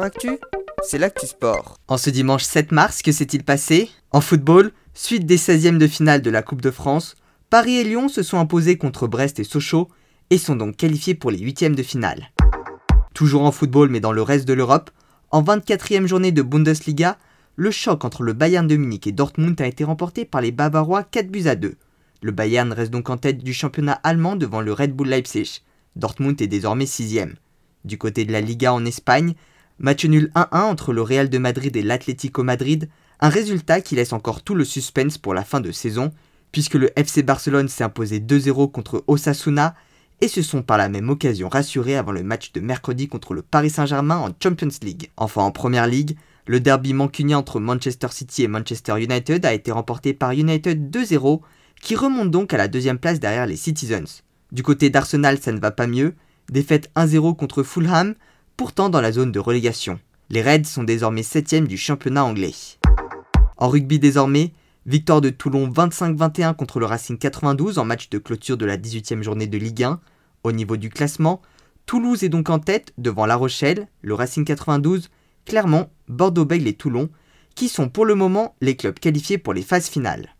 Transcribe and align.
Actu, 0.00 0.38
c'est 0.82 0.96
l'actu 0.96 1.26
sport. 1.26 1.76
En 1.86 1.98
ce 1.98 2.08
dimanche 2.08 2.44
7 2.44 2.72
mars, 2.72 3.02
que 3.02 3.12
s'est-il 3.12 3.44
passé? 3.44 3.90
En 4.10 4.22
football, 4.22 4.72
suite 4.94 5.26
des 5.26 5.36
16e 5.36 5.76
de 5.76 5.86
finale 5.86 6.22
de 6.22 6.30
la 6.30 6.42
Coupe 6.42 6.62
de 6.62 6.70
France, 6.70 7.14
Paris 7.50 7.76
et 7.76 7.84
Lyon 7.84 8.08
se 8.08 8.22
sont 8.22 8.38
imposés 8.38 8.78
contre 8.78 9.06
Brest 9.06 9.38
et 9.38 9.44
Sochaux 9.44 9.88
et 10.30 10.38
sont 10.38 10.56
donc 10.56 10.76
qualifiés 10.76 11.14
pour 11.14 11.30
les 11.30 11.38
8e 11.38 11.74
de 11.74 11.82
finale. 11.82 12.30
Toujours 13.12 13.42
en 13.42 13.52
football 13.52 13.90
mais 13.90 14.00
dans 14.00 14.12
le 14.12 14.22
reste 14.22 14.48
de 14.48 14.54
l'Europe, 14.54 14.90
en 15.30 15.42
24e 15.42 16.06
journée 16.06 16.32
de 16.32 16.40
Bundesliga, 16.40 17.18
le 17.56 17.70
choc 17.70 18.06
entre 18.06 18.22
le 18.22 18.32
Bayern 18.32 18.66
de 18.66 18.76
Munich 18.76 19.06
et 19.06 19.12
Dortmund 19.12 19.60
a 19.60 19.66
été 19.66 19.84
remporté 19.84 20.24
par 20.24 20.40
les 20.40 20.52
Bavarois 20.52 21.02
4 21.02 21.28
buts 21.28 21.48
à 21.48 21.54
2. 21.54 21.74
Le 22.22 22.32
Bayern 22.32 22.72
reste 22.72 22.92
donc 22.92 23.10
en 23.10 23.18
tête 23.18 23.44
du 23.44 23.52
championnat 23.52 24.00
allemand 24.04 24.36
devant 24.36 24.62
le 24.62 24.72
Red 24.72 24.94
Bull 24.96 25.08
Leipzig. 25.08 25.60
Dortmund 25.96 26.40
est 26.40 26.46
désormais 26.46 26.86
6 26.86 27.26
Du 27.84 27.98
côté 27.98 28.24
de 28.24 28.32
la 28.32 28.40
Liga 28.40 28.72
en 28.72 28.86
Espagne, 28.86 29.34
match 29.82 30.04
nul 30.06 30.30
1-1 30.34 30.62
entre 30.62 30.92
le 30.92 31.02
Real 31.02 31.28
de 31.28 31.38
Madrid 31.38 31.76
et 31.76 31.82
l'Atlético 31.82 32.42
Madrid, 32.42 32.88
un 33.20 33.28
résultat 33.28 33.80
qui 33.80 33.96
laisse 33.96 34.12
encore 34.12 34.42
tout 34.42 34.54
le 34.54 34.64
suspense 34.64 35.18
pour 35.18 35.34
la 35.34 35.44
fin 35.44 35.60
de 35.60 35.72
saison, 35.72 36.12
puisque 36.52 36.74
le 36.74 36.90
FC 36.98 37.22
Barcelone 37.22 37.68
s'est 37.68 37.84
imposé 37.84 38.20
2-0 38.20 38.70
contre 38.70 39.04
Osasuna 39.08 39.74
et 40.20 40.28
se 40.28 40.40
sont 40.40 40.62
par 40.62 40.78
la 40.78 40.88
même 40.88 41.10
occasion 41.10 41.48
rassurés 41.48 41.96
avant 41.96 42.12
le 42.12 42.22
match 42.22 42.52
de 42.52 42.60
mercredi 42.60 43.08
contre 43.08 43.34
le 43.34 43.42
Paris 43.42 43.70
Saint-Germain 43.70 44.18
en 44.18 44.30
Champions 44.40 44.68
League. 44.82 45.10
Enfin 45.16 45.42
en 45.42 45.50
Première 45.50 45.88
Ligue, 45.88 46.16
le 46.46 46.60
derby 46.60 46.94
mancunien 46.94 47.38
entre 47.38 47.58
Manchester 47.58 48.08
City 48.10 48.44
et 48.44 48.48
Manchester 48.48 49.02
United 49.02 49.44
a 49.44 49.52
été 49.52 49.72
remporté 49.72 50.14
par 50.14 50.30
United 50.30 50.90
2-0, 50.90 51.40
qui 51.80 51.96
remonte 51.96 52.30
donc 52.30 52.54
à 52.54 52.56
la 52.56 52.68
deuxième 52.68 52.98
place 52.98 53.18
derrière 53.18 53.46
les 53.46 53.56
Citizens. 53.56 54.22
Du 54.52 54.62
côté 54.62 54.90
d'Arsenal, 54.90 55.38
ça 55.40 55.50
ne 55.50 55.58
va 55.58 55.72
pas 55.72 55.88
mieux, 55.88 56.14
défaite 56.50 56.90
1-0 56.94 57.34
contre 57.36 57.64
Fulham, 57.64 58.14
pourtant 58.56 58.88
dans 58.88 59.00
la 59.00 59.12
zone 59.12 59.32
de 59.32 59.38
relégation. 59.38 59.98
Les 60.30 60.42
Reds 60.42 60.64
sont 60.64 60.84
désormais 60.84 61.22
7 61.22 61.64
du 61.64 61.76
championnat 61.76 62.24
anglais. 62.24 62.54
En 63.56 63.68
rugby 63.68 63.98
désormais, 63.98 64.52
victoire 64.86 65.20
de 65.20 65.30
Toulon 65.30 65.68
25-21 65.68 66.54
contre 66.54 66.80
le 66.80 66.86
Racing 66.86 67.18
92 67.18 67.78
en 67.78 67.84
match 67.84 68.08
de 68.10 68.18
clôture 68.18 68.56
de 68.56 68.66
la 68.66 68.76
18e 68.76 69.22
journée 69.22 69.46
de 69.46 69.58
Ligue 69.58 69.84
1. 69.84 70.00
Au 70.44 70.52
niveau 70.52 70.76
du 70.76 70.90
classement, 70.90 71.40
Toulouse 71.86 72.24
est 72.24 72.28
donc 72.28 72.50
en 72.50 72.58
tête 72.58 72.92
devant 72.98 73.26
La 73.26 73.36
Rochelle, 73.36 73.88
le 74.00 74.14
Racing 74.14 74.44
92, 74.44 75.10
Clermont, 75.44 75.90
Bordeaux-Bègles 76.08 76.68
et 76.68 76.74
Toulon, 76.74 77.10
qui 77.54 77.68
sont 77.68 77.88
pour 77.88 78.06
le 78.06 78.14
moment 78.14 78.54
les 78.60 78.76
clubs 78.76 78.98
qualifiés 78.98 79.38
pour 79.38 79.52
les 79.52 79.62
phases 79.62 79.88
finales. 79.88 80.34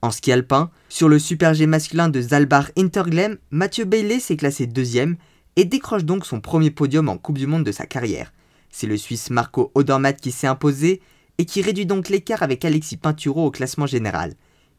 En 0.00 0.10
ski 0.10 0.30
alpin, 0.30 0.70
sur 0.88 1.08
le 1.08 1.18
Super 1.18 1.54
G 1.54 1.66
masculin 1.66 2.08
de 2.08 2.20
Zalbar 2.20 2.70
Interglem, 2.76 3.38
Mathieu 3.50 3.84
Bailey 3.84 4.20
s'est 4.20 4.36
classé 4.36 4.66
deuxième 4.66 5.16
et 5.58 5.64
décroche 5.64 6.04
donc 6.04 6.24
son 6.24 6.40
premier 6.40 6.70
podium 6.70 7.08
en 7.08 7.18
Coupe 7.18 7.36
du 7.36 7.48
Monde 7.48 7.64
de 7.64 7.72
sa 7.72 7.84
carrière. 7.84 8.32
C'est 8.70 8.86
le 8.86 8.96
Suisse 8.96 9.28
Marco 9.28 9.72
Odermatt 9.74 10.20
qui 10.20 10.30
s'est 10.30 10.46
imposé 10.46 11.02
et 11.36 11.46
qui 11.46 11.62
réduit 11.62 11.84
donc 11.84 12.08
l'écart 12.08 12.44
avec 12.44 12.64
Alexis 12.64 12.96
Pinturo 12.96 13.44
au 13.44 13.50
classement 13.50 13.88
général. 13.88 14.34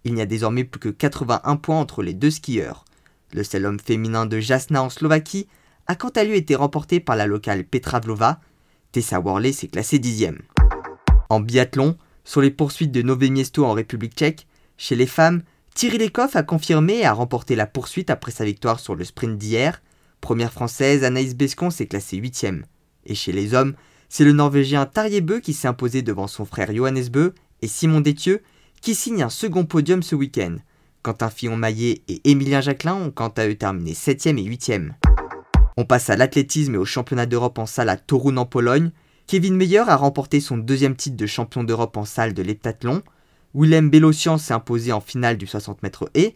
Il 0.05 0.13
n'y 0.13 0.21
a 0.21 0.25
désormais 0.25 0.63
plus 0.63 0.79
que 0.79 0.87
81 0.87 1.57
points 1.57 1.77
entre 1.77 2.01
les 2.01 2.13
deux 2.13 2.31
skieurs. 2.31 2.85
Le 3.33 3.43
slalom 3.43 3.77
féminin 3.77 4.25
de 4.25 4.39
Jasna 4.39 4.81
en 4.81 4.89
Slovaquie 4.89 5.49
a 5.87 5.95
quant 5.95 6.13
à 6.15 6.23
lui 6.23 6.37
été 6.37 6.55
remporté 6.55 7.01
par 7.01 7.17
la 7.17 7.27
locale 7.27 7.65
Petra 7.65 7.99
Vlova. 7.99 8.39
Tessa 8.93 9.19
Worley 9.19 9.51
s'est 9.51 9.67
classée 9.67 9.99
dixième. 9.99 10.39
En 11.29 11.41
biathlon, 11.41 11.97
sur 12.23 12.39
les 12.39 12.51
poursuites 12.51 12.93
de 12.93 13.01
Nové 13.01 13.29
Miesto 13.29 13.65
en 13.65 13.73
République 13.73 14.15
tchèque, 14.15 14.47
chez 14.77 14.95
les 14.95 15.07
femmes, 15.07 15.41
Thierry 15.75 15.97
Lecoff 15.97 16.37
a 16.37 16.43
confirmé 16.43 16.99
et 16.99 17.05
a 17.05 17.11
remporté 17.11 17.57
la 17.57 17.67
poursuite 17.67 18.09
après 18.09 18.31
sa 18.31 18.45
victoire 18.45 18.79
sur 18.79 18.95
le 18.95 19.03
sprint 19.03 19.37
d'hier. 19.37 19.81
Première 20.21 20.51
française, 20.51 21.03
Anaïs 21.03 21.35
Bescon 21.35 21.69
s'est 21.69 21.87
classée 21.87 22.17
huitième. 22.17 22.65
Et 23.05 23.15
chez 23.15 23.31
les 23.31 23.53
hommes, 23.53 23.73
c'est 24.09 24.25
le 24.25 24.33
Norvégien 24.33 24.85
Tarjei 24.85 25.21
Bø 25.21 25.39
qui 25.39 25.53
s'est 25.53 25.67
imposé 25.67 26.01
devant 26.01 26.27
son 26.27 26.45
frère 26.45 26.73
Johannes 26.73 27.09
Bø 27.09 27.33
et 27.61 27.67
Simon 27.67 28.01
Détieux 28.01 28.41
qui 28.81 28.95
signent 28.95 29.23
un 29.23 29.29
second 29.29 29.65
podium 29.65 30.03
ce 30.03 30.15
week-end. 30.15 30.57
Quentin 31.01 31.29
Fillon-Maillet 31.29 32.01
et 32.07 32.21
Émilien 32.29 32.61
Jacquelin 32.61 32.95
ont 32.95 33.11
quant 33.11 33.29
à 33.29 33.47
eux 33.47 33.55
terminé 33.55 33.93
7e 33.93 34.37
et 34.37 34.43
8e. 34.43 34.91
On 35.77 35.85
passe 35.85 36.09
à 36.09 36.17
l'athlétisme 36.17 36.75
et 36.75 36.77
au 36.77 36.85
championnat 36.85 37.25
d'Europe 37.25 37.57
en 37.57 37.65
salle 37.65 37.89
à 37.89 37.97
Torun 37.97 38.37
en 38.37 38.45
Pologne. 38.45 38.91
Kevin 39.27 39.55
Meyer 39.55 39.83
a 39.87 39.95
remporté 39.95 40.41
son 40.41 40.57
deuxième 40.57 40.95
titre 40.95 41.15
de 41.15 41.25
champion 41.25 41.63
d'Europe 41.63 41.95
en 41.95 42.05
salle 42.05 42.33
de 42.33 42.41
l'heptathlon. 42.41 43.01
Willem 43.53 43.89
Belocian 43.89 44.37
s'est 44.37 44.53
imposé 44.53 44.91
en 44.91 45.01
finale 45.01 45.37
du 45.37 45.47
60 45.47 45.81
mètres 45.83 46.09
et 46.15 46.35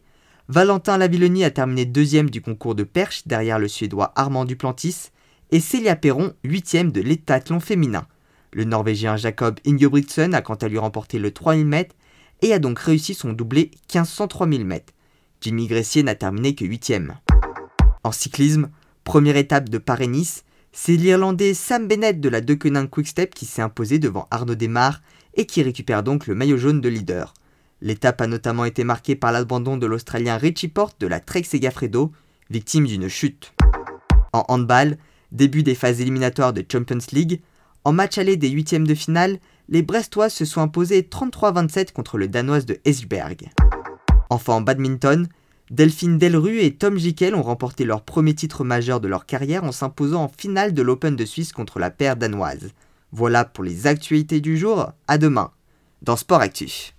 Valentin 0.50 0.98
Lavilloni 0.98 1.46
a 1.46 1.52
terminé 1.52 1.86
deuxième 1.86 2.30
du 2.30 2.42
concours 2.42 2.76
de 2.76 2.84
perche 2.84 3.26
derrière 3.26 3.60
le 3.60 3.70
Suédois 3.70 4.12
Armand 4.18 4.44
Duplantis 4.44 5.12
et 5.52 5.62
Célia 5.62 5.96
Perron, 5.96 6.34
huitième 6.44 6.92
de 6.92 7.00
l'heptathlon 7.00 7.62
féminin. 7.62 8.06
Le 8.52 8.66
Norvégien 8.66 9.16
Jacob 9.16 9.62
Ingebrigtsen 9.66 10.34
a 10.34 10.42
quant 10.42 10.56
à 10.56 10.68
lui 10.68 10.78
remporté 10.78 11.18
le 11.18 11.32
3000 11.32 11.66
mètres 11.66 11.96
et 12.42 12.52
a 12.52 12.60
donc 12.60 12.78
réussi 12.80 13.14
son 13.14 13.32
doublé 13.32 13.72
1500 13.94 14.28
3000 14.28 14.66
mètres. 14.66 14.94
Jimmy 15.40 15.68
Gressier 15.68 16.04
n'a 16.04 16.16
terminé 16.16 16.56
que 16.56 16.66
huitième. 16.66 17.16
En 18.04 18.12
cyclisme, 18.12 18.70
première 19.06 19.38
étape 19.38 19.70
de 19.70 19.78
Paris-Nice, 19.78 20.44
c'est 20.74 20.98
l'Irlandais 20.98 21.54
Sam 21.54 21.88
Bennett 21.88 22.20
de 22.20 22.28
la 22.28 22.42
Deceuninck 22.42 22.90
Quickstep 22.90 23.34
qui 23.34 23.46
s'est 23.46 23.62
imposé 23.62 23.98
devant 23.98 24.28
Arnaud 24.30 24.56
Desmar 24.56 25.02
et 25.36 25.46
qui 25.46 25.64
récupère 25.64 26.04
donc 26.04 26.28
le 26.28 26.36
maillot 26.36 26.58
jaune 26.58 26.82
de 26.82 26.90
leader. 26.90 27.34
L'étape 27.84 28.22
a 28.22 28.28
notamment 28.28 28.64
été 28.64 28.86
marquée 28.86 29.18
par 29.18 29.34
l'abandon 29.34 29.76
de 29.76 29.86
l'Australien 29.86 30.38
Richie 30.38 30.70
Porte 30.70 31.02
de 31.02 31.08
la 31.08 31.20
Trek 31.20 31.44
Segafredo, 31.44 32.14
victime 32.50 32.88
d'une 32.88 33.10
chute. 33.10 33.52
En 34.32 34.46
handball, 34.48 34.98
début 35.34 35.64
des 35.64 35.76
phases 35.76 36.00
éliminatoires 36.00 36.54
de 36.54 36.64
Champions 36.72 37.06
League, 37.12 37.42
en 37.84 37.92
match 37.92 38.18
aller 38.18 38.38
des 38.38 38.50
huitièmes 38.50 38.88
de 38.88 38.96
finale, 38.96 39.38
les 39.68 39.82
Brestois 39.82 40.30
se 40.30 40.46
sont 40.46 40.62
imposés 40.62 41.02
33-27 41.02 41.92
contre 41.92 42.18
le 42.18 42.30
Danoise 42.30 42.66
de 42.66 42.80
Esbjerg. 42.86 43.50
Enfin 44.30 44.54
en 44.54 44.62
badminton, 44.62 45.28
Delphine 45.70 46.18
Delru 46.18 46.60
et 46.60 46.76
Tom 46.78 46.98
Jikel 46.98 47.36
ont 47.36 47.44
remporté 47.44 47.84
leur 47.84 48.04
premier 48.04 48.34
titre 48.34 48.64
majeur 48.64 49.02
de 49.02 49.10
leur 49.10 49.26
carrière 49.26 49.66
en 49.66 49.74
s'imposant 49.74 50.24
en 50.24 50.30
finale 50.30 50.74
de 50.74 50.82
l'Open 50.82 51.18
de 51.18 51.26
Suisse 51.26 51.52
contre 51.52 51.80
la 51.80 51.92
paire 51.92 52.16
danoise. 52.16 52.72
Voilà 53.12 53.44
pour 53.44 53.66
les 53.66 53.88
actualités 53.88 54.40
du 54.40 54.58
jour, 54.58 54.94
à 55.10 55.18
demain 55.18 55.52
dans 56.02 56.18
Sport 56.18 56.42
Actif. 56.42 56.92